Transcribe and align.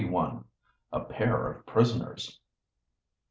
A 0.91 1.01
PAIR 1.01 1.45
OF 1.51 1.65
PRISONERS. 1.67 2.39